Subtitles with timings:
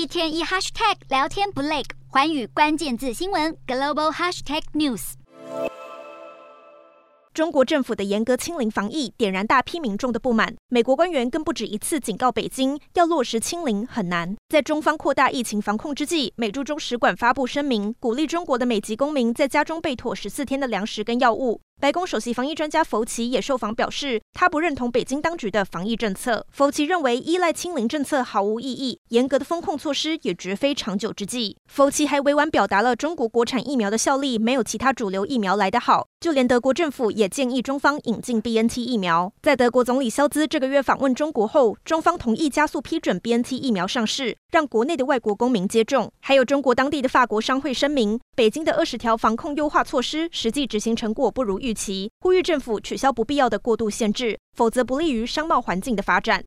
[0.00, 5.12] 一天一 hashtag 聊天不累，寰宇关键字新闻 global hashtag news。
[7.34, 10.56] 中国政府的严格清零防疫点燃大批民众的不满。
[10.68, 14.34] 美国官员更不止一次警告北京，要落实清零很难。
[14.48, 21.60] 在中方扩大疫情防控之际，美驻中使馆发布声明，鼓励中国的美籍公民在家中备妥十四天的粮食跟药物。
[21.80, 26.46] 白宫首席防疫专家弗奇也受访表示，他不认同北京当局的防疫政策。
[26.52, 31.56] 弗奇认为，依赖清零政策毫无意义，严格的封控措施也绝非长久之计。
[31.68, 36.06] 弗奇还委婉表达了中国国产疫苗的效力没有其他主流疫苗来得好。
[36.20, 39.32] 就连德国政府也建议中方引进 BNT 疫苗。
[39.40, 46.12] 在德国总理肖兹这个月访问中国后，中方同意加速批准 BNT 疫苗上市，让国内的外国公民接种。
[46.20, 56.38] 还有中国当地的法国商会声明，北京的二十条防控优化措施实际执行成果不如预预期，呼吁政府取消不必要的过度限制，否则不利于商贸环境的发展。